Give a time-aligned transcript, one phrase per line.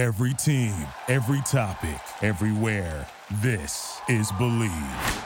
[0.00, 0.72] Every team,
[1.08, 3.06] every topic, everywhere.
[3.42, 5.24] This is Bleav.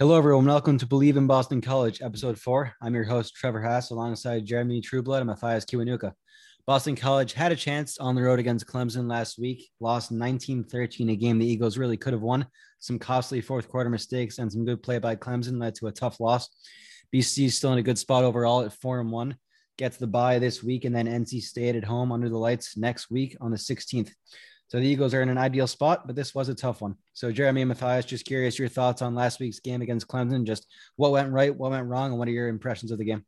[0.00, 0.46] Hello, everyone.
[0.46, 2.74] Welcome to Bleav in Boston College, episode four.
[2.82, 6.14] I'm your host, Trevor Haas, alongside Jeremy Trueblood and Mathias Kiwanuka.
[6.66, 11.10] Boston College had a chance on the road against Clemson last week, lost 19 13,
[11.10, 12.44] a game the Eagles really could have won.
[12.80, 16.18] Some costly fourth quarter mistakes and some good play by Clemson led to a tough
[16.18, 16.48] loss.
[17.14, 19.36] BC is still in a good spot overall at four and one.
[19.78, 23.10] Gets the bye this week, and then NC State at home under the lights next
[23.10, 24.10] week on the 16th.
[24.68, 26.96] So the Eagles are in an ideal spot, but this was a tough one.
[27.12, 30.44] So Jeremy and Mathias, just curious your thoughts on last week's game against Clemson.
[30.44, 30.66] Just
[30.96, 33.24] what went right, what went wrong, and what are your impressions of the game?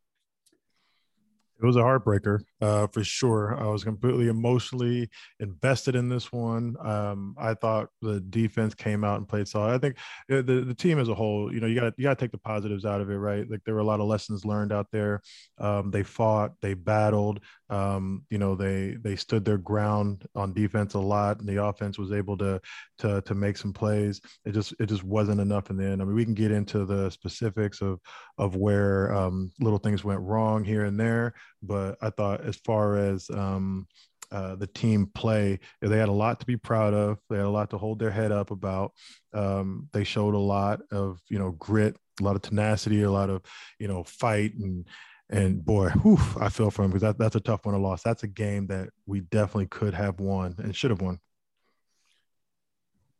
[1.60, 3.56] It was a heartbreaker uh, for sure.
[3.60, 6.76] I was completely emotionally invested in this one.
[6.80, 9.74] Um, I thought the defense came out and played solid.
[9.74, 9.96] I think
[10.28, 12.38] the, the team as a whole, you know, you got you got to take the
[12.38, 13.44] positives out of it, right?
[13.50, 15.20] Like there were a lot of lessons learned out there.
[15.58, 17.40] Um, they fought, they battled.
[17.70, 21.98] Um, you know, they they stood their ground on defense a lot, and the offense
[21.98, 22.60] was able to
[22.98, 24.20] to to make some plays.
[24.44, 26.00] It just it just wasn't enough in the end.
[26.00, 28.00] I mean, we can get into the specifics of
[28.38, 32.96] of where um, little things went wrong here and there, but I thought as far
[32.96, 33.86] as um,
[34.30, 35.58] uh, the team play.
[35.80, 37.18] They had a lot to be proud of.
[37.30, 38.92] They had a lot to hold their head up about.
[39.32, 43.30] Um, they showed a lot of you know grit, a lot of tenacity, a lot
[43.30, 43.42] of
[43.78, 44.86] you know fight and
[45.30, 48.02] and boy, whew, I feel for him because that, that's a tough one to loss.
[48.02, 51.20] That's a game that we definitely could have won and should have won.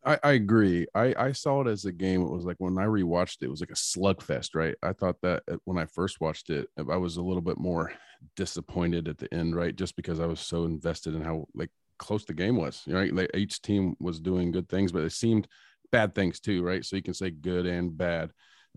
[0.05, 0.87] I, I agree.
[0.95, 2.23] I, I saw it as a game.
[2.23, 4.75] It was like when I rewatched it, it was like a slugfest, right?
[4.83, 7.93] I thought that uh, when I first watched it, I was a little bit more
[8.37, 9.75] disappointed at the end, right?
[9.75, 13.13] Just because I was so invested in how like close the game was, right?
[13.15, 15.49] Like each team was doing good things, but it seemed
[15.91, 16.85] bad things too, right?
[16.85, 18.31] So you can say good and bad,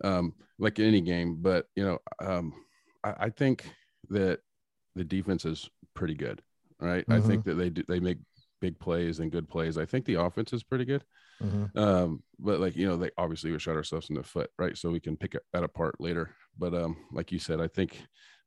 [0.04, 1.38] um, like any game.
[1.40, 2.54] But you know, um,
[3.04, 3.70] I, I think
[4.10, 4.40] that
[4.96, 6.42] the defense is pretty good,
[6.80, 7.06] right?
[7.08, 7.14] Mm-hmm.
[7.14, 8.18] I think that they do they make
[8.60, 9.78] big plays and good plays.
[9.78, 11.04] I think the offense is pretty good.
[11.44, 11.78] Mm-hmm.
[11.78, 14.78] Um, but like you know, they obviously we shot ourselves in the foot, right?
[14.78, 16.36] So we can pick that apart later.
[16.58, 18.00] But um, like you said, I think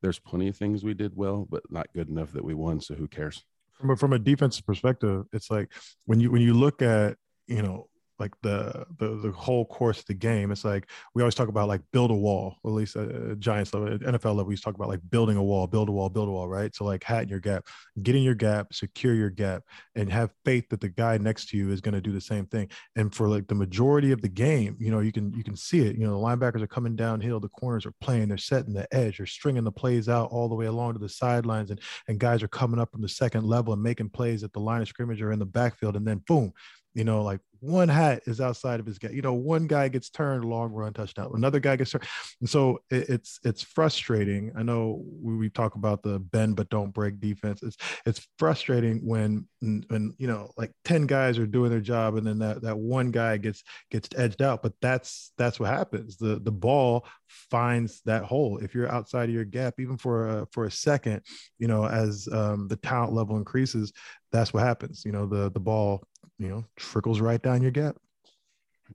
[0.03, 2.81] there's plenty of things we did well, but not good enough that we won.
[2.81, 3.45] So who cares?
[3.73, 5.73] From a, from a defensive perspective, it's like
[6.05, 7.17] when you when you look at
[7.49, 7.89] you know
[8.19, 10.53] like the, the the whole course of the game.
[10.53, 13.99] It's like we always talk about like build a wall, at least at Giants level,
[13.99, 16.49] NFL level, we talk about like building a wall, build a wall, build a wall,
[16.49, 16.75] right?
[16.75, 17.67] So like hat in your gap,
[18.03, 19.63] get in your gap, secure your gap,
[19.95, 22.47] and have faith that the guy next to you is going to do the same
[22.47, 22.69] thing.
[22.97, 25.81] And for like the majority of the game, you know, you can you can see
[25.81, 25.97] it.
[25.97, 29.19] You know, the linebackers are coming downhill, the corners are playing, they're setting the edge,
[29.19, 32.43] they're stringing the plays out all the way along to the sidelines, and and guys
[32.43, 35.21] are coming up from the second level and making plays at the line of scrimmage
[35.21, 36.53] or in the backfield, and then boom,
[36.95, 39.09] you know, like one hat is outside of his guy.
[39.11, 41.33] You know, one guy gets turned, long run touchdown.
[41.35, 42.05] Another guy gets turned,
[42.41, 44.53] and so it, it's it's frustrating.
[44.57, 47.63] I know we, we talk about the bend but don't break defense.
[47.63, 52.27] It's it's frustrating when when you know like ten guys are doing their job, and
[52.27, 54.63] then that that one guy gets gets edged out.
[54.63, 56.17] But that's that's what happens.
[56.17, 57.07] The the ball
[57.51, 58.59] finds that hole.
[58.59, 61.23] If you're outside of your gap, even for a for a second,
[61.59, 63.93] you know, as um, the talent level increases,
[64.33, 65.03] that's what happens.
[65.05, 66.05] You know, the the ball
[66.39, 67.97] you know trickles right down your gap.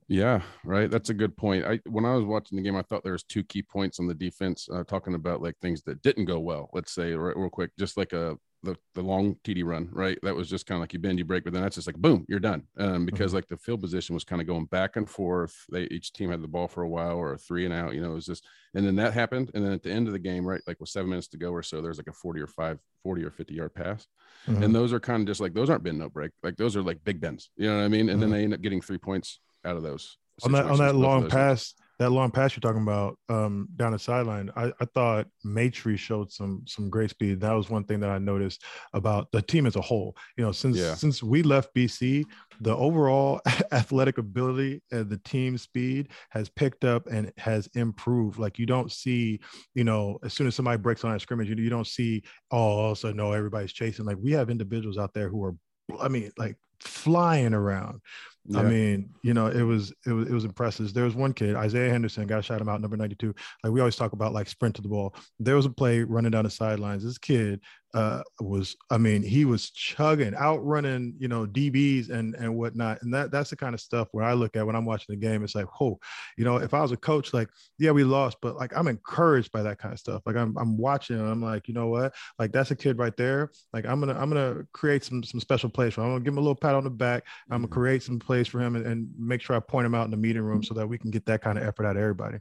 [0.08, 0.90] Yeah, right.
[0.90, 1.64] That's a good point.
[1.64, 4.06] I when I was watching the game, I thought there was two key points on
[4.06, 6.70] the defense, uh, talking about like things that didn't go well.
[6.72, 10.18] Let's say real, real quick, just like a the, the long TD run, right?
[10.22, 11.96] That was just kind of like you bend, you break, but then that's just like
[11.96, 12.64] boom, you're done.
[12.78, 13.36] Um, because mm-hmm.
[13.36, 15.54] like the field position was kind of going back and forth.
[15.70, 18.02] They each team had the ball for a while or a three and out, you
[18.02, 18.44] know, it was just
[18.74, 19.50] and then that happened.
[19.54, 21.50] And then at the end of the game, right, like with seven minutes to go
[21.50, 24.06] or so, there's like a 40 or five, 40 or 50 yard pass.
[24.46, 24.62] Mm-hmm.
[24.62, 26.32] And those are kind of just like those aren't bend no break.
[26.42, 27.50] Like those are like big bends.
[27.56, 28.08] You know what I mean?
[28.08, 28.20] And mm-hmm.
[28.20, 30.16] then they end up getting three points out of those.
[30.44, 33.98] On that on that long pass, that long pass you're talking about um, down the
[33.98, 37.42] sideline, I, I thought Maitre showed some some great speed.
[37.42, 40.16] That was one thing that I noticed about the team as a whole.
[40.38, 40.94] You know, since yeah.
[40.94, 42.24] since we left BC,
[42.62, 48.38] the overall athletic ability and the team speed has picked up and has improved.
[48.38, 49.38] Like you don't see,
[49.74, 52.56] you know, as soon as somebody breaks on a scrimmage, you, you don't see, oh,
[52.56, 54.06] all of a sudden, no, everybody's chasing.
[54.06, 55.54] Like we have individuals out there who are,
[56.00, 58.00] I mean, like flying around
[58.46, 58.60] yeah.
[58.60, 60.92] I mean, you know, it was it was it was impressive.
[60.94, 63.34] There was one kid, Isaiah Henderson, got shot him out, number 92.
[63.62, 65.14] Like we always talk about like sprint to the ball.
[65.38, 67.04] There was a play running down the sidelines.
[67.04, 67.60] This kid
[67.92, 73.02] uh, was, I mean, he was chugging, outrunning, you know, DBs and and whatnot.
[73.02, 75.16] And that that's the kind of stuff where I look at when I'm watching the
[75.16, 75.42] game.
[75.42, 75.98] It's like, oh,
[76.38, 77.48] you know, if I was a coach, like,
[77.78, 80.22] yeah, we lost, but like I'm encouraged by that kind of stuff.
[80.24, 82.14] Like I'm I'm watching and I'm like, you know what?
[82.38, 83.50] Like that's a kid right there.
[83.72, 86.08] Like I'm gonna I'm gonna create some some special plays for him.
[86.08, 87.24] I'm gonna give him a little pat on the back.
[87.50, 87.74] I'm gonna mm-hmm.
[87.74, 90.16] create some plays for him and, and make sure I point him out in the
[90.16, 92.38] meeting room so that we can get that kind of effort out of everybody.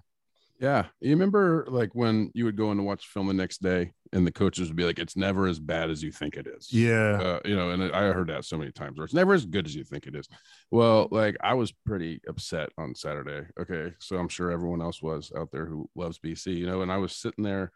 [0.59, 0.86] Yeah.
[1.01, 4.27] You remember like when you would go in to watch film the next day and
[4.27, 7.19] the coaches would be like, "It's never as bad as you think it is." Yeah.
[7.19, 9.65] Uh, you know, and I heard that so many times, where it's never as good
[9.65, 10.27] as you think it is.
[10.69, 13.47] Well, like I was pretty upset on Saturday.
[13.59, 16.91] Okay, so I'm sure everyone else was out there who loves BC, you know, and
[16.91, 17.71] I was sitting there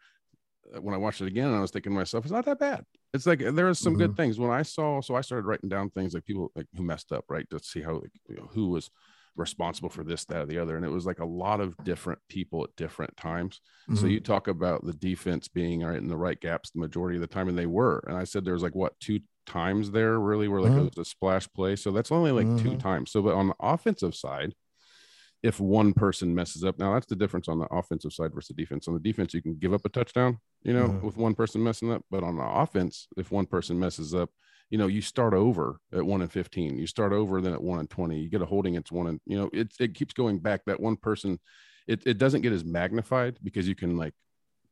[0.72, 2.60] uh, when I watched it again, and I was thinking to myself, it's not that
[2.60, 2.84] bad.
[3.14, 4.16] It's like there are some good Mhm.
[4.16, 5.00] things when I saw.
[5.00, 7.82] So I started writing down things like people like who messed up, right, to see
[7.82, 8.90] how like, you know, who was
[9.36, 12.20] responsible for this, that, or the other, and it was like a lot of different
[12.28, 13.60] people at different times.
[13.94, 14.08] So Mhm.
[14.08, 17.28] you talk about the defense being right in the right gaps the majority of the
[17.28, 18.04] time, and they were.
[18.08, 20.78] And I said there was like what two times there really where like Mhm.
[20.78, 21.76] it was a splash play.
[21.76, 22.76] So that's only like two Mhm.
[22.76, 23.12] times.
[23.12, 24.54] So but on the offensive side,
[25.44, 28.54] if one person messes up, now that's the difference on the offensive side versus the
[28.54, 28.88] defense.
[28.88, 31.02] On the defense, you can give up a touchdown, you know, Mhm.
[31.02, 32.02] with one person messing up.
[32.10, 34.30] But on the offense, if one person messes up,
[34.70, 37.78] you know, you start over at one and 15, you start over then at one
[37.78, 40.38] and 20, you get a holding, it's one and, you know, it, it keeps going
[40.38, 40.64] back.
[40.64, 41.38] That one person,
[41.86, 44.14] it, it doesn't get as magnified because you can like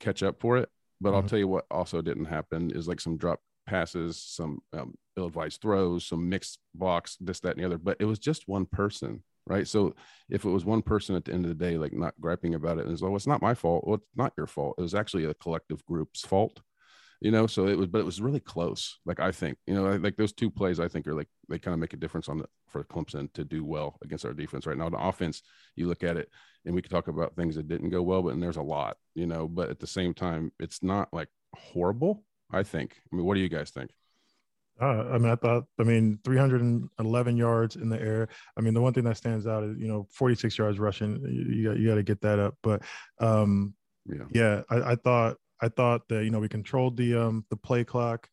[0.01, 0.71] catch up for it.
[1.03, 1.29] But I'll Mhm.
[1.29, 6.07] tell you what also didn't happen is like some drop passes, some um, ill-advised throws,
[6.07, 7.79] some mixed blocks, this, that, and the other.
[7.79, 9.67] But it was just one person, right?
[9.67, 9.94] So
[10.31, 12.79] if it was one person at the end of the day, like not griping about
[12.79, 13.87] it, and it's, oh, it's not my fault.
[13.87, 14.77] Well, it's not your fault.
[14.79, 16.61] It was actually a collective group's fault,
[17.21, 17.47] you know.
[17.47, 18.99] So it was, but it was really close.
[19.05, 21.75] Like I think, you know, like those two plays, I think are like they kind
[21.75, 24.79] of make a difference on the for Clemson to do well against our defense right
[24.79, 24.89] now.
[24.89, 25.43] The offense,
[25.77, 26.29] you look at it,
[26.65, 28.97] and we could talk about things that didn't go well, but and there's a lot,
[29.15, 29.49] you know.
[29.49, 32.25] But at the same time, it's not like horrible.
[32.55, 33.00] I think.
[33.11, 33.91] I mean, what do you guys think?
[34.81, 38.29] Uh, I mean, I thought, I mean, 311 yards in the air.
[38.57, 41.21] I mean, the one thing that stands out is, you know, 46 yards rushing.
[41.25, 42.57] You, got, you got to get that up.
[42.63, 42.83] But
[43.21, 43.75] um,
[44.07, 44.25] Yeah.
[44.33, 47.85] yeah, I, I thought, I thought that, you know, we controlled the, um, the play
[47.85, 48.29] clock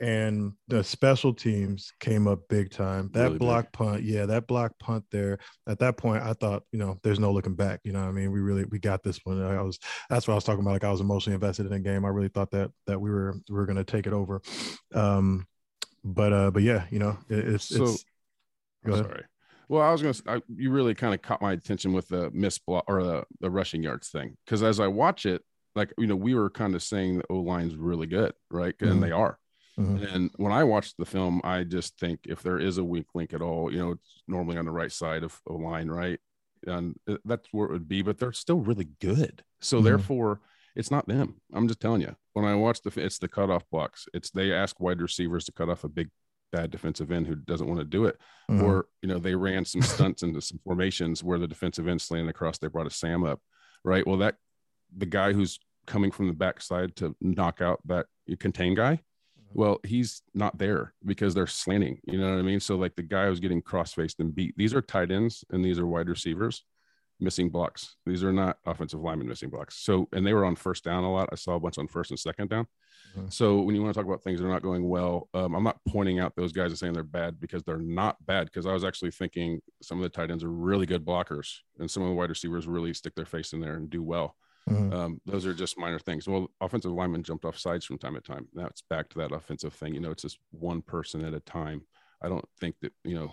[0.00, 3.08] and the special teams came up big time.
[3.12, 3.38] That Really big.
[3.40, 4.02] block punt.
[4.02, 4.26] Yeah.
[4.26, 5.38] That block punt there
[5.68, 7.78] at that point, I thought, you know, there's no looking back.
[7.84, 8.32] You know what I mean?
[8.32, 9.40] We really, we got this one.
[9.40, 9.78] I was,
[10.10, 10.72] that's what I was talking about.
[10.72, 12.04] Like I was emotionally invested in the game.
[12.04, 14.42] I really thought that, that we were, we were going to take it over.
[14.92, 15.46] Um,
[16.04, 18.04] but uh but yeah you know it, it's So- it's
[18.84, 19.04] go ahead.
[19.06, 19.24] Sorry.
[19.68, 20.36] Well, I was gonna.
[20.38, 23.50] I, you really kind of caught my attention with the miss block or the the
[23.50, 25.42] rushing yards thing because as I watch it,
[25.74, 28.76] like you know, we were kind of saying the O line's really good, right?
[28.78, 28.90] Mhm.
[28.90, 29.38] And they are.
[29.78, 30.14] Mhm.
[30.14, 33.32] And when I watched the film, I just think if there is a weak link
[33.32, 36.20] at all, you know, it's normally on the right side of O line, right?
[36.66, 39.42] And that's where it would be, but they're still really good.
[39.60, 39.84] So Mhm.
[39.84, 40.40] therefore,
[40.74, 41.36] it's not them.
[41.52, 42.14] I'm just telling you.
[42.32, 44.06] When I watch the, it's the cutoff blocks.
[44.14, 46.08] It's they ask wide receivers to cut off a big
[46.50, 48.18] bad defensive end who doesn't want to do it,
[48.50, 48.62] Mhm.
[48.62, 52.30] or you know they ran some stunts into some formations where the defensive end slanted
[52.30, 52.58] across.
[52.58, 53.40] They brought a Sam up,
[53.84, 54.06] right?
[54.06, 54.36] Well, that
[54.96, 58.06] the guy who's coming from the backside to knock out that
[58.38, 59.00] contain guy
[59.52, 63.02] well he's not there because they're slanting you know what i mean so like the
[63.02, 66.64] guy who's getting cross-faced and beat these are tight ends and these are wide receivers
[67.22, 70.82] missing blocks these are not offensive linemen missing blocks so and they were on first
[70.84, 72.66] down a lot i saw a bunch on first and second down
[73.16, 73.30] Mhm.
[73.32, 75.62] so when you want to talk about things that are not going well um, i'm
[75.64, 78.72] not pointing out those guys and saying they're bad because they're not bad because i
[78.72, 82.08] was actually thinking some of the tight ends are really good blockers and some of
[82.08, 84.34] the wide receivers really stick their face in there and do well
[84.70, 84.92] Mhm.
[84.94, 86.28] um, those are just minor things.
[86.28, 88.46] Well, offensive linemen jumped off sides from time to time.
[88.54, 89.92] That's back to that offensive thing.
[89.92, 91.82] You know, it's just one person at a time.
[92.22, 93.32] I don't think that, you know,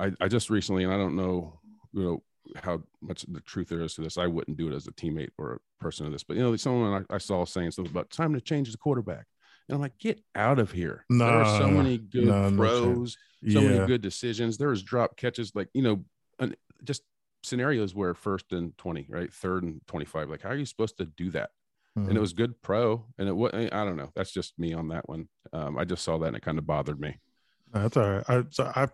[0.00, 1.60] I, I just recently, and I don't know,
[1.92, 2.22] you know,
[2.56, 4.18] how much the truth there is to this.
[4.18, 6.54] I wouldn't do it as a teammate or a person of this, but you know,
[6.56, 9.26] someone I, I saw saying something about time to change the quarterback.
[9.68, 11.04] And I'm like, get out of here.
[11.10, 14.56] there are so many good no throws, so yeah many good decisions.
[14.56, 16.04] There's drop catches, like, you know,
[16.38, 17.02] and just
[17.42, 19.32] scenarios where first and 20, right?
[19.32, 20.30] Third and 25.
[20.30, 21.50] Like, how are you supposed to do that?
[21.98, 22.08] Mhm.
[22.08, 23.04] And it was good pro.
[23.18, 24.10] And it was, I don't know.
[24.14, 25.28] That's just me on that one.
[25.52, 27.18] Um, I just saw that and it kind of bothered me.
[27.72, 28.88] That's all right I so I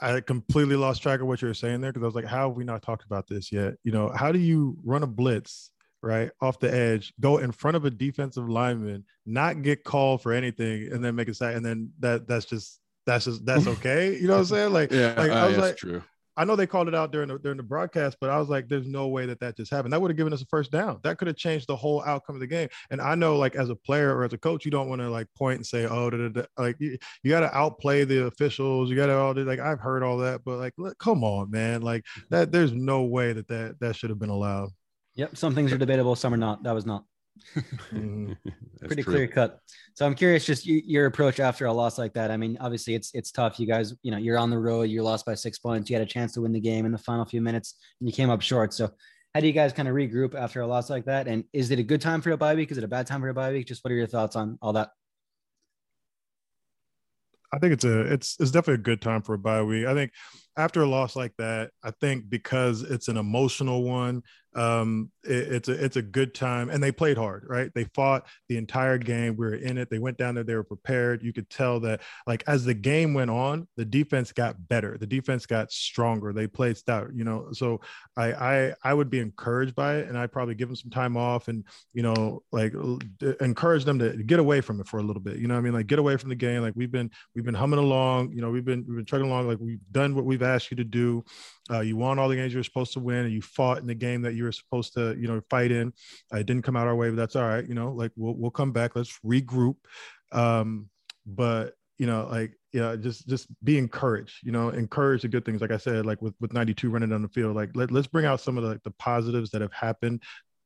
[0.00, 2.48] I completely lost track of what you were saying there because I was like how
[2.48, 5.70] have we not talked about this yet you know how do you run a blitz
[6.02, 10.32] right off the edge go in front of a defensive lineman not get called for
[10.32, 14.14] anything and then make a sack and then that that's just that's just that's okay
[14.16, 15.14] you know what I'm saying like Yeah.
[15.16, 16.02] like, I uh, was that's like- true.
[16.36, 18.68] I know they called it out during the during the broadcast, but I was like,
[18.68, 19.92] "There's no way that that just happened.
[19.92, 21.00] That would have given us a first down.
[21.02, 23.70] That could have changed the whole outcome of the game." And I know, like as
[23.70, 26.10] a player or as a coach, you don't want to like point and say, "Oh,
[26.10, 28.90] da, da, da." like you, you got to outplay the officials.
[28.90, 31.50] You got to all the like I've heard all that, but like, look, come on,
[31.50, 32.34] man, like mm-hmm.
[32.34, 32.52] that.
[32.52, 34.70] There's no way that that that should have been allowed.
[35.14, 35.36] Yep.
[35.36, 36.62] Some things are debatable, some are not.
[36.62, 37.04] That was not.
[37.92, 38.36] Mhm.
[38.86, 39.12] Pretty true.
[39.14, 39.58] clear cut.
[39.94, 42.30] So I'm curious, just y- your approach after a loss like that.
[42.30, 43.58] I mean, obviously it's it's tough.
[43.58, 44.82] You guys, you know, you're on the road.
[44.84, 45.88] You're lost by six points.
[45.90, 48.12] You had a chance to win the game in the final few minutes, and you
[48.14, 48.72] came up short.
[48.74, 48.90] So
[49.34, 51.28] how do you guys kind of regroup after a loss like that?
[51.28, 52.70] And is it a good time for a bye week?
[52.70, 53.66] Is it a bad time for a bye week?
[53.66, 54.90] Just what are your thoughts on all that?
[57.52, 59.86] I think it's a it's it's definitely a good time for a bye week.
[59.86, 60.12] I think
[60.56, 64.22] after a loss like that, I think because it's an emotional one,
[64.56, 67.70] um, it, it's a it's a good time, and they played hard, right?
[67.74, 69.36] They fought the entire game.
[69.36, 69.90] We were in it.
[69.90, 70.44] They went down there.
[70.44, 71.22] They were prepared.
[71.22, 74.96] You could tell that, like as the game went on, the defense got better.
[74.96, 76.32] The defense got stronger.
[76.32, 77.48] They played stout, you know.
[77.52, 77.82] So
[78.16, 81.18] I I I would be encouraged by it, and I'd probably give them some time
[81.18, 82.72] off, and you know, like
[83.40, 85.36] encourage them to get away from it for a little bit.
[85.36, 86.62] You know, I mean, like get away from the game.
[86.62, 88.32] Like we've been we've been humming along.
[88.32, 89.48] You know, we've been we've been trucking along.
[89.48, 91.24] Like we've done what we've asked you to do.
[91.70, 93.86] Uh, you won all the games you were supposed to win, and you fought in
[93.86, 95.92] the game that you were supposed to, you know, fight in.
[96.32, 97.66] Uh, it didn't come out our way, but that's all right.
[97.66, 98.96] You know, like we'll we'll come back.
[98.96, 99.76] Let's regroup.
[100.32, 100.88] Um,
[101.26, 104.44] but you know, like yeah, just just be encouraged.
[104.44, 105.60] You know, encourage the good things.
[105.60, 108.26] Like I said, like with with 92 running down the field, like let, let's bring
[108.26, 110.22] out some of the, the positives that have happened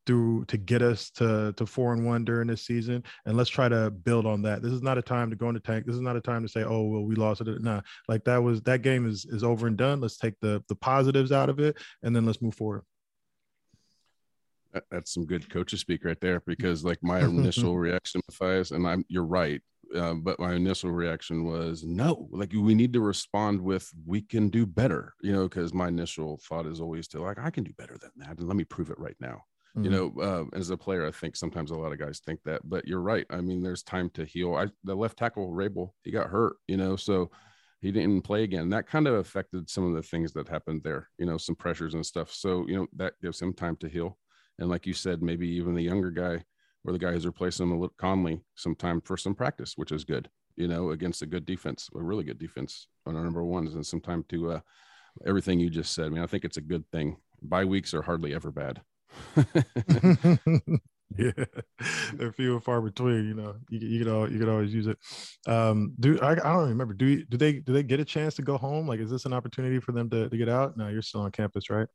[0.07, 3.69] through to get us to to four and one during this season and let's try
[3.69, 4.63] to build on that.
[4.63, 5.87] This is not a time to go in the tank.
[5.87, 7.63] This is not a time to say oh well we lost it.
[7.63, 10.01] Nah like that was that game is is over and done.
[10.01, 12.83] Let's take the the positives out of it and then let's move forward.
[14.91, 19.05] That's some good coaches speak right there because like my initial reaction Mathias, and I'm
[19.09, 19.61] you're right
[19.95, 24.49] uh, but my initial reaction was no like we need to respond with we can
[24.49, 27.73] do better you know because my initial thought is always to like i can do
[27.77, 29.43] better than that and let me prove it right now
[29.77, 29.85] Mm-hmm.
[29.85, 32.69] You know, uh, as a player, I think sometimes a lot of guys think that,
[32.69, 33.27] but you're right.
[33.31, 34.57] I mean, there's time to heal.
[34.57, 36.57] I the left tackle Vrabel, he got hurt.
[36.67, 37.31] You know, so
[37.81, 38.69] he didn't play again.
[38.71, 41.09] That kind of affected some of the things that happened there.
[41.19, 42.33] You know, some pressures and stuff.
[42.33, 44.19] So you know that gives him time to heal.
[44.59, 46.45] And like you said, maybe even the younger guy
[46.85, 49.93] or the guy who's replacing him, a little Conley, some time for some practice, which
[49.93, 50.29] is good.
[50.57, 53.87] You know, against a good defense, a really good defense on our number ones, and
[53.87, 54.61] some time to uh,
[55.25, 56.07] everything you just said.
[56.07, 57.19] I mean, I think it's a good thing.
[57.41, 58.83] Bye weeks are hardly ever bad.
[61.19, 61.45] yeah,
[62.15, 63.27] they're few and far between.
[63.27, 64.99] You know, you, you can all, you can always use it.
[65.47, 66.95] Um, do I, I don't remember.
[66.95, 68.87] Do you, do they do they get a chance to go home?
[68.87, 70.77] Like, is this an opportunity for them to, to get out?
[70.77, 71.89] No, you're still on campus, right?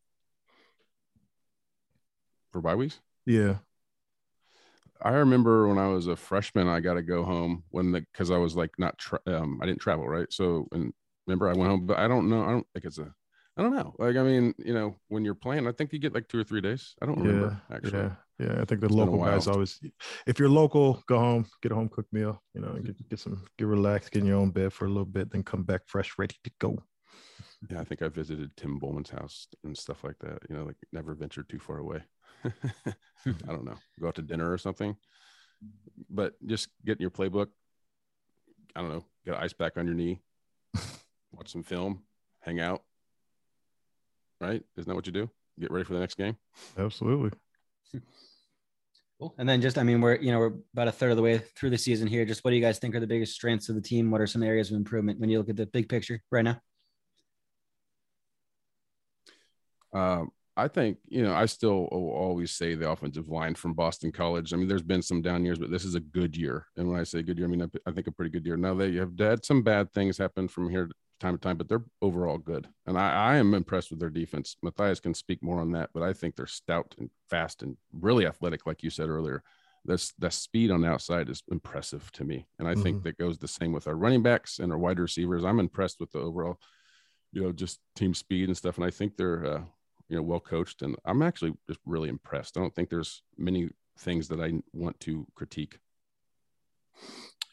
[2.52, 3.00] For bye weeks?
[3.26, 3.56] Yeah.
[5.02, 8.32] I remember when I was a freshman, I got to go home when the because
[8.32, 10.32] I was like not tra- um, I didn't travel right.
[10.32, 10.94] So and
[11.28, 12.44] remember I went home, but I don't know.
[12.44, 13.14] I don't think it's a
[13.58, 13.96] I don't know.
[13.98, 16.44] Like, I mean, you know, when you're playing, I think you get like two or
[16.44, 16.94] three days.
[17.02, 18.00] I don't remember yeah, actually.
[18.00, 18.12] Yeah.
[18.38, 18.62] Yeah.
[18.62, 19.80] I think the it's local guys always,
[20.28, 22.86] if you're local, go home, get a home cooked meal, you know, mm-hmm.
[22.86, 25.42] get, get some, get relaxed, get in your own bed for a little bit, then
[25.42, 26.78] come back fresh, ready to go.
[27.70, 27.80] Yeah.
[27.80, 31.14] I think I visited Tim Bowman's house and stuff like that, you know, like never
[31.16, 32.02] ventured too far away.
[33.26, 33.50] Mm-hmm.
[33.50, 34.96] I don't know, go out to dinner or something,
[36.12, 37.48] but just get in your playbook.
[38.76, 40.22] I don't know, get an ice pack on your knee,
[41.32, 42.04] watch some film,
[42.42, 42.84] hang out,
[44.40, 44.64] right?
[44.78, 45.30] Isn't that what you do?
[45.60, 46.38] Get ready for the next game.
[46.78, 47.32] Absolutely.
[49.20, 49.34] Cool.
[49.38, 51.38] And then just, I mean, we're you know we're about a third of the way
[51.38, 52.26] through the season here.
[52.26, 54.12] Just what do you guys think are the biggest strengths of the team?
[54.12, 56.60] What are some areas of improvement when you look at the big picture right now?
[59.94, 64.54] Um, I think you know I still always say the offensive line from Boston College.
[64.54, 66.68] I mean, there's been some down years, but this is a good year.
[66.76, 68.58] And when I say good year, I mean I, I think a pretty good year.
[68.58, 71.84] Now they have had some bad things happen from here time to time, but they're
[72.02, 72.68] overall good.
[72.86, 74.58] And I, I am impressed with their defense.
[74.62, 78.26] Mathias can speak more on that, but I think they're stout and fast and really
[78.26, 79.44] athletic, like you said earlier.
[79.86, 82.48] This that speed on the outside is impressive to me.
[82.58, 82.82] And I mm-hmm.
[82.82, 85.46] think that goes the same with our running backs and our wide receivers.
[85.46, 86.60] I'm impressed with the overall,
[87.32, 88.78] you know, just team speed and stuff.
[88.78, 89.62] And I think they're uh,
[90.10, 90.82] you know, well coached.
[90.82, 92.58] And I'm actually just really impressed.
[92.58, 93.70] I don't think there's many
[94.00, 95.80] things that I want to critique.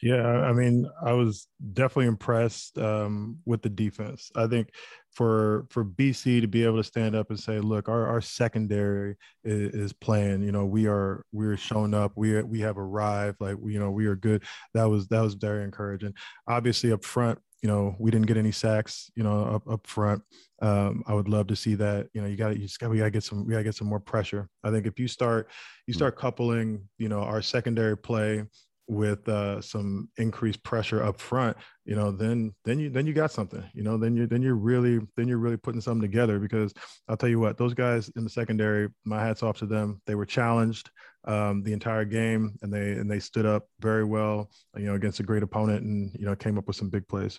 [0.03, 4.33] Yeah, I mean, I was definitely impressed um, with the defense.
[4.35, 4.71] I think
[5.13, 9.17] for for BC to be able to stand up and say, "Look, our, our secondary
[9.45, 10.43] is, is playing.
[10.43, 12.13] You know, we are we're showing up.
[12.17, 13.37] We we have arrived.
[13.41, 14.43] Like you know, we are good."
[14.75, 16.15] That was that was very encouraging.
[16.49, 19.09] Obviously, up front, you know, we didn't get any sacks.
[19.15, 20.23] You know, up up front.
[20.61, 22.09] Um, I would love to see that.
[22.13, 23.65] You know, you got you just got we got to get some we got to
[23.65, 24.49] get some more pressure.
[24.65, 25.49] I think if you start
[25.87, 25.99] you hmm.
[25.99, 28.45] start coupling, you know, our secondary play
[28.89, 33.31] with uh, some increased pressure up front, you know, then then you then you got
[33.31, 36.73] something, you know, then you then you're really then you're really putting something together because
[37.09, 40.01] I'll tell you what, those guys in the secondary, my hats off to them.
[40.07, 40.91] They were challenged
[41.25, 45.21] um, the entire game and they and they stood up very well, you know, against
[45.21, 47.39] a great opponent and you know came up with some big plays.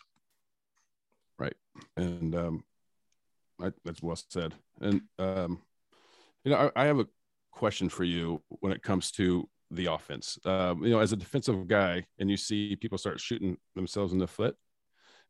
[1.37, 1.55] Right,
[1.97, 2.63] and um,
[3.61, 4.53] I, that's well said.
[4.81, 5.61] And um,
[6.43, 7.07] you know, I, I have a
[7.51, 10.37] question for you when it comes to the offense.
[10.45, 14.19] Um, you know, as a defensive guy, and you see people start shooting themselves in
[14.19, 14.55] the foot,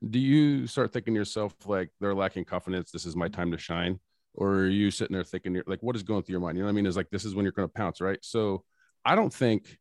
[0.10, 2.92] do you start thinking to yourself like they're lacking confidence?
[2.92, 4.00] This is my time to shine,
[4.34, 6.58] or are you sitting there thinking like what is going through your mind?
[6.58, 6.86] You know what I mean?
[6.86, 8.20] Is like this is when you're going to pounce, right?
[8.22, 8.64] So
[9.06, 9.78] I don't think.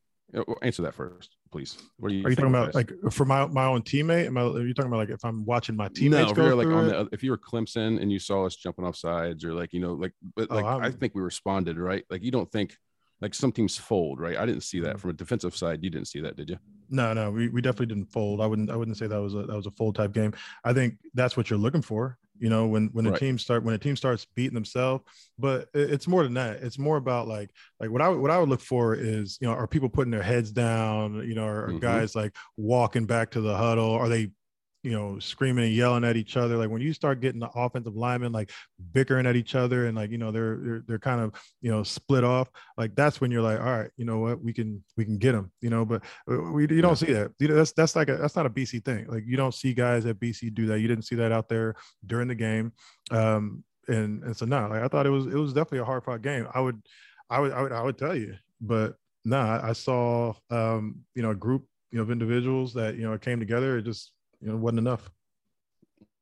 [0.62, 1.36] Answer that first.
[1.50, 1.76] please.
[1.98, 4.24] What are you, Are you talking about like for my my own teammate?
[4.28, 6.46] Am I, are you talking about like if I'm watching my no, teammates if go
[6.46, 6.88] you're like on it?
[6.90, 9.80] the if you were Clemson and you saw us jumping off sides or like you
[9.80, 12.02] know like but Oh, like I I'm- think we responded right.
[12.08, 12.78] Like you don't think
[13.22, 14.36] like some teams fold right.
[14.36, 15.00] I didn't see that Mhm.
[15.00, 15.82] from a defensive side.
[15.82, 16.58] You didn't see that, did you?
[16.90, 18.40] No, no, we, we definitely didn't fold.
[18.42, 20.34] I wouldn't I wouldn't say that was a that was a fold type game.
[20.64, 22.18] I think that's what you're looking for.
[22.38, 23.20] You know, when when a Right.
[23.20, 25.04] team start when a team starts beating themselves,
[25.38, 26.62] but it's more than that.
[26.62, 27.50] It's more about like
[27.80, 30.10] like what I would- what I would look for is you know are people putting
[30.10, 31.14] their heads down?
[31.26, 31.80] You know, are, are Mhm.
[31.80, 33.92] guys like walking back to the huddle?
[33.92, 34.32] Are they
[34.82, 36.56] you know screaming and yelling at each other?
[36.56, 38.50] Like when you start getting the offensive linemen like
[38.92, 41.82] bickering at each other and like you know they're they're, they're kind of you know
[41.82, 42.50] split off.
[42.76, 45.32] Like that's when you're like, all right, you know what, we can we can get
[45.32, 45.50] them.
[45.60, 47.32] You know, but uh, we you don't see that.
[47.38, 49.06] You know, that's that's like a that's not a BC thing.
[49.08, 50.80] Like you don't see guys at BC do that.
[50.80, 51.74] You didn't see that out there
[52.06, 52.72] during the game.
[53.10, 56.04] Um, and and so no, like I thought it was it was definitely a hard
[56.04, 56.46] fought game.
[56.54, 56.80] I would
[57.28, 61.22] I would I would I would tell you, but no, I, I saw um, you
[61.22, 63.78] know, a group, you know, of individuals that, you know, came together.
[63.78, 64.11] It just,
[64.42, 65.10] you know, wasn't enough.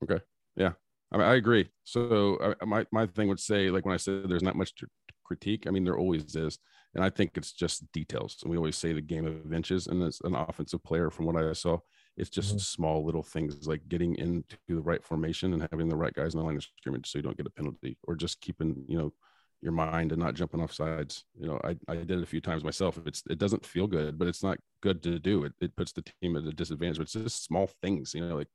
[0.02, 0.20] Okay.
[0.56, 0.72] Yeah.
[1.12, 1.68] I mean, I agree.
[1.84, 4.86] So I, my my thing would say, like when I said there's not much to
[5.24, 6.58] critique, I mean there always is,
[6.94, 8.38] and I think it's just details.
[8.42, 11.36] And we always say the game of inches, and as an offensive player, from what
[11.36, 11.78] I saw,
[12.16, 12.60] it's just Mhm.
[12.60, 16.38] small little things like getting into the right formation and having the right guys in
[16.40, 19.12] the line of scrimmage, so you don't get a penalty, or just keeping you know
[19.62, 21.24] your mind and not jumping off sides.
[21.38, 22.98] You know, I, I did it a few times myself.
[23.06, 25.44] It's it doesn't feel good, but it's not good to do.
[25.44, 26.96] It it puts the team at a disadvantage.
[26.98, 28.48] But it's just small things, you know, like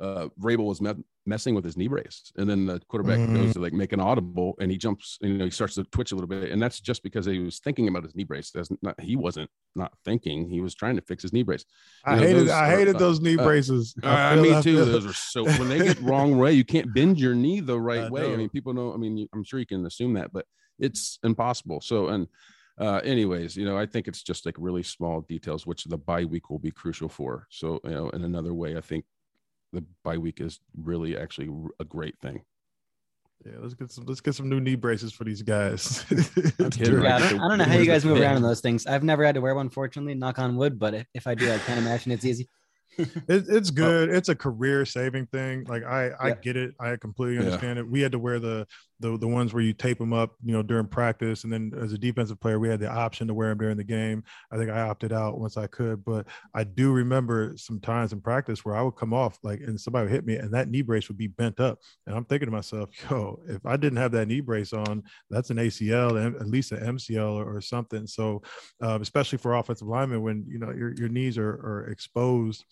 [0.00, 2.32] uh Vrabel was me- messing with his knee brace.
[2.36, 3.34] And then the quarterback Mhm.
[3.34, 6.10] goes to like make an audible and he jumps you know he starts to twitch
[6.12, 6.50] a little bit.
[6.50, 8.50] And that's just because he was thinking about his knee brace.
[8.50, 10.48] That's not he wasn't not thinking.
[10.50, 11.64] He was trying to fix his knee brace.
[12.04, 13.94] I know, hated those I hated uh, those knee uh, braces.
[14.02, 17.20] uh, feel- me too those are so when they get wrong way you can't bend
[17.20, 18.32] your knee the right I way.
[18.32, 20.46] I mean people know i mean i'm sure you can assume that but
[20.78, 21.80] it's impossible.
[21.80, 22.26] So and
[22.80, 26.24] uh anyways you know i think it's just like really small details which the bye
[26.24, 27.46] week will be crucial for.
[27.50, 29.04] So you know in another way i think
[29.72, 32.40] the bye week is really actually a great thing
[33.44, 36.04] Yeah, let's get some let's get some new knee braces for these guys.
[36.08, 37.04] kidding, During- right?
[37.04, 38.86] Yeah, I don't, I don't know how you guys move around in those things.
[38.86, 40.78] I've never had to wear one, fortunately, knock on wood.
[40.78, 42.48] But if, if I do, I can't imagine it's easy.
[42.98, 44.08] It, it's good.
[44.10, 45.64] It's a career saving thing.
[45.68, 46.34] Like I, I Yeah.
[46.42, 46.74] get it.
[46.80, 47.42] I completely Yeah.
[47.52, 47.88] understand it.
[47.88, 48.66] We had to wear the,
[49.00, 51.92] the the ones where you tape them up, you know, during practice, and then as
[51.92, 54.24] a defensive player, we had the option to wear them during the game.
[54.50, 58.20] I think I opted out once I could, but I do remember some times in
[58.20, 60.82] practice where I would come off like, and somebody would hit me, and that knee
[60.82, 64.12] brace would be bent up, and I'm thinking to myself, yo, if I didn't have
[64.12, 68.06] that knee brace on, that's an ACL, at least an MCL or, or something.
[68.06, 68.42] So,
[68.82, 72.64] uh, especially for offensive linemen, when you know your your knees are are exposed.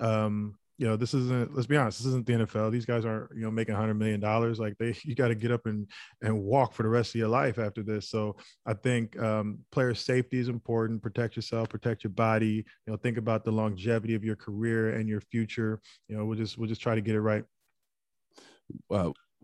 [0.00, 1.54] Um, you know, this isn't.
[1.54, 1.98] Let's be honest.
[1.98, 2.72] This isn't the NFL.
[2.72, 4.58] These guys aren't, you know, making hundred million dollars.
[4.58, 5.86] Like they, you got to get up and
[6.22, 8.08] and walk for the rest of your life after this.
[8.08, 11.02] So I think um, player safety is important.
[11.02, 11.68] Protect yourself.
[11.68, 12.64] Protect your body.
[12.86, 15.80] You know, think about the longevity of your career and your future.
[16.08, 17.44] You know, we'll just we'll just try to get it right.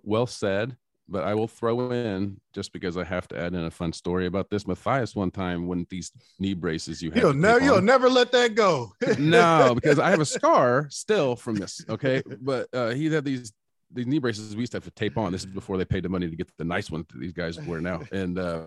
[0.03, 0.77] well said
[1.09, 4.27] but i will throw in just because i have to add in a fun story
[4.27, 8.09] about this mathias one time when these knee braces you had You'll never, you'll never
[8.09, 8.93] let that go.
[9.19, 11.85] no, because I have a scar still from this.
[11.89, 13.53] Okay, but uh, he had these
[13.91, 15.33] these knee braces we used to have to tape on.
[15.33, 17.61] This is before they paid the money to get the nice ones that these guys
[17.61, 18.03] wear now.
[18.13, 18.67] And uh,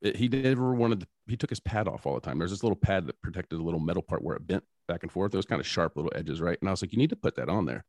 [0.00, 1.00] it, he never wanted.
[1.00, 2.38] To, he took his pad off all the time.
[2.38, 5.10] There's this little pad that protected the little metal part where it bent back and
[5.10, 5.34] forth.
[5.34, 6.58] It was kind of sharp little edges, right?
[6.60, 7.84] And I was like, you need to put that on there.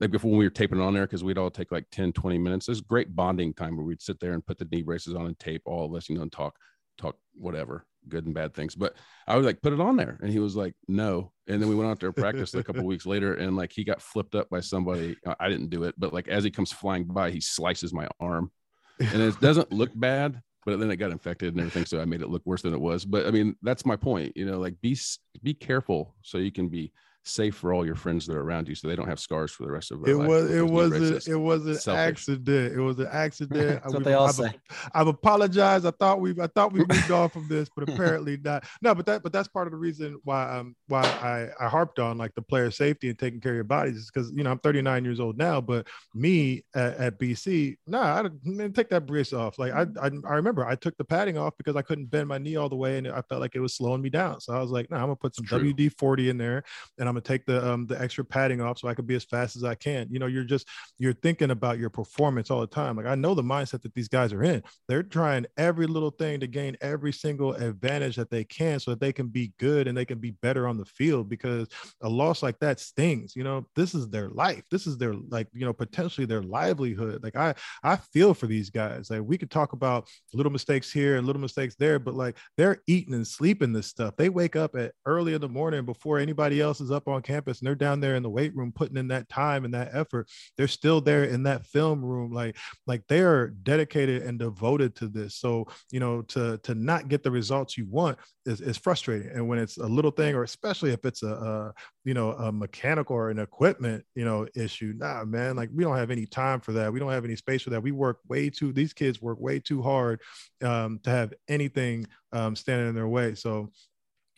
[0.00, 2.66] Like before we were taping on there, because we'd all take like 10, 20 minutes.
[2.66, 5.38] There's great bonding time where we'd sit there and put the knee braces on and
[5.38, 6.56] tape all of us, you know, and talk,
[6.98, 8.74] talk whatever, good and bad things.
[8.74, 8.94] But
[9.26, 10.18] I was like, put it on there.
[10.20, 11.32] And he was like, no.
[11.46, 13.84] And then we went out there and practiced a couple weeks later and like he
[13.84, 15.16] got flipped up by somebody.
[15.38, 18.50] I didn't do it, but like as he comes flying by, he slices my arm.
[18.98, 21.84] And it doesn't look bad, but then it got infected and everything.
[21.84, 23.04] So I made it look worse than it was.
[23.04, 24.36] But I mean, that's my point.
[24.36, 24.96] You know, like be
[25.42, 26.92] be careful so you can be
[27.26, 29.64] safe for all your friends that are around you so they don't have scars for
[29.64, 30.92] the rest of their It life was it was
[31.26, 31.98] a, it was an Selfish.
[32.28, 32.72] accident.
[32.74, 33.80] It was an accident.
[33.82, 34.52] That's what I- they all I've, say.
[34.94, 35.86] I've apologized.
[35.86, 38.64] I thought we I thought we moved on from this, but apparently not.
[38.82, 41.98] No, but that but that's part of the reason why um why I I harped
[41.98, 44.50] on like the player safety and taking care of your bodies is because you know
[44.50, 49.06] I'm 39 years old now, but me at, at BC, nah, I didn't- take that
[49.06, 49.58] brace off.
[49.58, 52.36] Like I, I I remember I took the padding off because I couldn't bend my
[52.38, 54.40] knee all the way and I felt like it was slowing me down.
[54.40, 56.62] So I was like, nah, I'm gonna put some WD 40 in there
[56.98, 59.14] and I'm I'm gonna take the um, the extra padding off so I could be
[59.14, 60.08] as fast as I can.
[60.10, 62.96] You know, you're just you're thinking about your performance all the time.
[62.96, 64.62] Like I know the mindset that these guys are in.
[64.88, 69.00] They're trying every little thing to gain every single advantage that they can so that
[69.00, 71.68] they can be good and they can be better on the field because
[72.02, 73.36] a loss like that stings.
[73.36, 74.64] You know, this is their life.
[74.72, 77.22] This is their like, you know, potentially their livelihood.
[77.22, 79.08] Like I I feel for these guys.
[79.08, 82.82] Like we could talk about little mistakes here and little mistakes there, but like they're
[82.88, 84.16] eating and sleeping this stuff.
[84.16, 87.60] They wake up at early in the morning before anybody else is up on campus
[87.60, 90.28] and they're down there in the weight room putting in that time and that effort.
[90.56, 92.32] They're still there in that film room.
[92.32, 95.36] Like, like they are dedicated and devoted to this.
[95.36, 99.30] So, you know, to to not get the results you want is, is frustrating.
[99.30, 101.72] And when it's a little thing, or especially if it's a, a
[102.04, 105.96] you know, a mechanical or an equipment, you know, issue, nah, man, like we don't
[105.96, 106.92] have any time for that.
[106.92, 107.82] We don't have any space for that.
[107.82, 110.20] We work way too, these kids work way too hard
[110.62, 113.34] um, to have anything um, standing in their way.
[113.34, 113.70] So,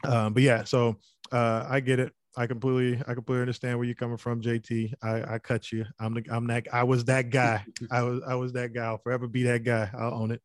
[0.04, 0.98] um, but yeah, so
[1.32, 2.12] uh, I get it.
[2.36, 4.92] I completely, I completely understand where you're coming from, JT.
[5.02, 5.86] I, I cut you.
[5.98, 6.66] I'm the, I'm that.
[6.72, 7.64] I was that guy.
[7.90, 8.84] I was, I was that guy.
[8.84, 9.90] I'll forever be that guy.
[9.96, 10.42] I'll own it.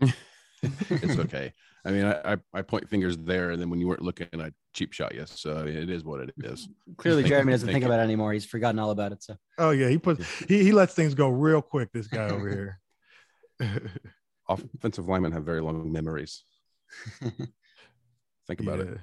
[0.62, 1.52] it's okay.
[1.84, 4.50] I mean, I, I, I point fingers there, and then when you weren't looking, I
[4.72, 5.24] cheap shot you.
[5.26, 6.68] So it is what it is.
[6.96, 8.32] Clearly, Jeremy doesn't think about it anymore.
[8.32, 9.22] He's forgotten all about it.
[9.22, 9.36] So.
[9.58, 11.92] Oh yeah, he puts he he lets things go real quick.
[11.92, 12.80] This guy over here.
[14.48, 16.42] Offensive linemen have very long memories.
[17.20, 18.84] Think about yeah.
[18.84, 18.98] it.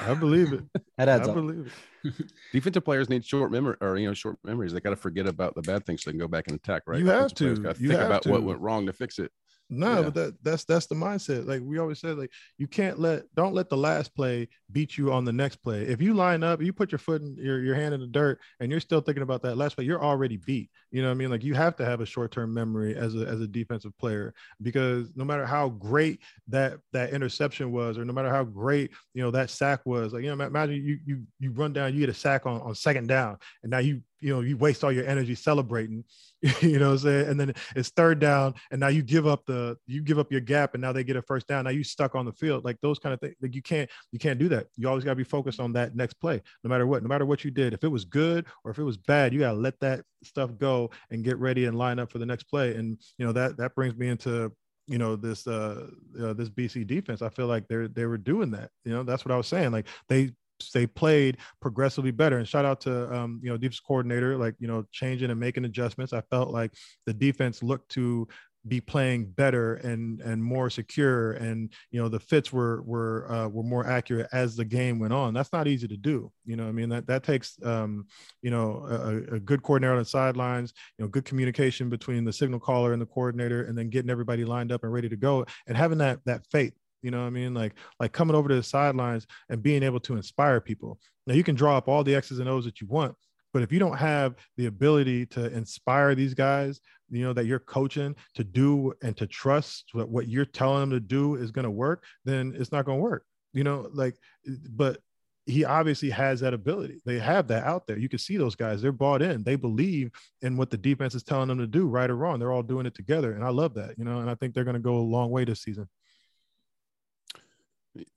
[0.00, 0.64] I believe it.
[0.98, 1.36] That adds I up.
[1.36, 1.72] believe
[2.04, 2.14] it.
[2.52, 4.72] Defensive players need short memory, or you know, short memories.
[4.72, 6.82] They got to forget about the bad things so they can go back and attack.
[6.86, 6.98] Right?
[6.98, 7.50] You have to.
[7.50, 8.30] You think have about to.
[8.30, 9.30] what went wrong to fix it.
[9.70, 10.02] No, Yeah.
[10.02, 11.46] but that that's that's the mindset.
[11.46, 15.12] Like we always said, like you can't let don't let the last play beat you
[15.12, 15.82] on the next play.
[15.82, 18.40] If you line up, you put your foot in your, your hand in the dirt
[18.60, 20.70] and you're still thinking about that last play, you're already beat.
[20.90, 21.30] You know what I mean?
[21.30, 25.10] Like you have to have a short-term memory as a as a defensive player because
[25.14, 29.30] no matter how great that that interception was, or no matter how great, you know,
[29.32, 32.14] that sack was, like you know, imagine you you you run down, you get a
[32.14, 35.34] sack on, on second down, and now you you know you waste all your energy
[35.34, 36.04] celebrating
[36.60, 37.28] you know what I'm saying?
[37.28, 40.40] And then it's third down, and now you give up the you give up your
[40.40, 41.64] gap, and now they get a first down.
[41.64, 43.34] Now you stuck on the field, like those kind of things.
[43.42, 44.68] Like you can't you can't do that.
[44.76, 47.26] You always got to be focused on that next play, no matter what, no matter
[47.26, 47.72] what you did.
[47.72, 50.56] If it was good or if it was bad, you got to let that stuff
[50.58, 52.76] go and get ready and line up for the next play.
[52.76, 54.52] And you know that that brings me into
[54.86, 55.88] you know this uh,
[56.22, 57.20] uh this BC defense.
[57.20, 58.70] I feel like they're they were doing that.
[58.84, 59.72] You know that's what I was saying.
[59.72, 60.30] Like they
[60.72, 62.38] they played progressively better.
[62.38, 65.64] And shout out to um, you know defense coordinator, like you know changing and making
[65.64, 66.12] adjustments.
[66.12, 66.72] I felt like
[67.06, 68.28] the defense looked to
[68.66, 73.48] be playing better and and more secure, and you know the fits were were uh,
[73.48, 75.32] were more accurate as the game went on.
[75.32, 76.30] That's not easy to do.
[76.44, 78.06] You know, I mean that that takes um,
[78.42, 82.32] you know a, a good coordinator on the sidelines, you know, good communication between the
[82.32, 85.46] signal caller and the coordinator, and then getting everybody lined up and ready to go,
[85.66, 87.54] and having that that faith you know what I mean?
[87.54, 90.98] Like like coming over to the sidelines and being able to inspire people.
[91.26, 93.14] Now you can draw up all the X's and O's that you want,
[93.52, 96.80] but if you don't have the ability to inspire these guys,
[97.10, 100.90] you know that you're coaching to do and to trust what what you're telling them
[100.90, 103.24] to do is going to work, then it's not going to work.
[103.52, 104.98] You know, like eh, but
[105.46, 107.00] he obviously has that ability.
[107.06, 107.98] They have that out there.
[107.98, 108.82] You can see those guys.
[108.82, 109.42] They're bought in.
[109.42, 110.10] They believe
[110.42, 112.38] in what the defense is telling them to do, right or wrong.
[112.38, 113.96] They're all doing it together, and I love that.
[113.96, 115.88] You know, and I think they're going to go a long way this season.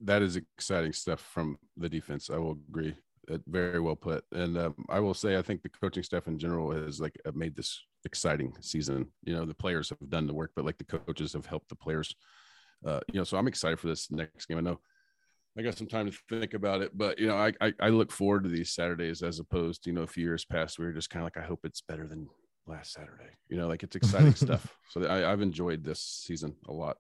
[0.02, 2.30] That is exciting stuff from the defense.
[2.30, 2.96] I will agree.
[3.32, 4.24] Uh, very well put.
[4.32, 7.32] And um, I will say, I think the coaching staff in general has like uh,
[7.34, 9.08] made this exciting season.
[9.24, 11.76] You know, the players have done the work, but like the coaches have helped the
[11.76, 12.16] players.
[12.86, 14.58] Uh, you know, so I'm excited for this next game.
[14.58, 14.80] I know
[15.58, 18.12] I got some time to think about it, but you know, I, I I look
[18.12, 20.94] forward to these Saturdays as opposed to you know a few years past we were
[20.94, 22.30] just kind of like I hope it's better than
[22.68, 23.32] last Saturday.
[23.50, 24.76] You know, like it's exciting stuff.
[24.90, 26.98] So I, I've enjoyed this season a lot.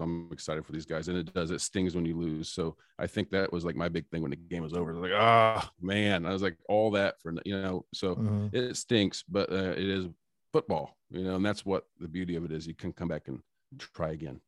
[0.00, 1.50] So I'm excited for these guys, and it does.
[1.50, 2.48] It stings when you lose.
[2.48, 4.92] So I think that was like my big thing when the game was over.
[4.92, 7.84] I was like, ah, man, I was like, all that for you know.
[7.92, 8.54] So Mhm.
[8.54, 10.06] it stinks, but uh, it is
[10.54, 12.66] football, you know, and that's what the beauty of it is.
[12.66, 13.40] You can come back and
[13.78, 14.40] try again.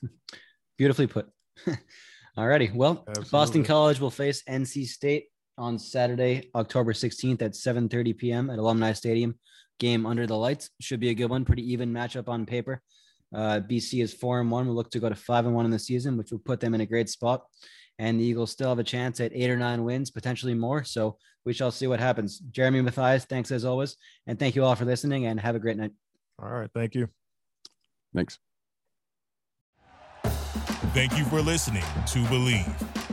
[0.78, 1.28] Beautifully put.
[2.38, 2.72] Alrighty.
[2.72, 5.24] Well, Boston College will face NC State
[5.58, 8.48] on Saturday, October 16th at 7:30 p.m.
[8.48, 9.40] at Alumni Stadium.
[9.80, 11.44] Game under the lights should be a good one.
[11.44, 12.80] Pretty even matchup on paper.
[13.34, 14.66] Uh, BC is four and one.
[14.66, 16.74] We'll look to go to five and one in the season, which will put them
[16.74, 17.44] in a great spot.
[17.98, 20.84] And the Eagles still have a chance at eight or nine wins, potentially more.
[20.84, 22.38] So we shall see what happens.
[22.38, 25.26] Jeremy Mathias, thanks as always, and thank you all for listening.
[25.26, 25.92] And have a great night.
[26.42, 27.08] All right, thank you.
[28.14, 28.38] Thanks.
[30.92, 32.99] Thank you for listening to Bleav.